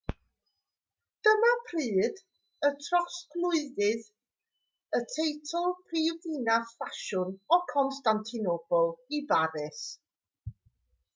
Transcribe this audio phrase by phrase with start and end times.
[1.25, 2.21] dyma pryd
[2.69, 4.07] y trosglwyddwyd
[4.99, 8.83] y teitl prifddinas ffasiwn o constantinople
[9.19, 9.85] i baris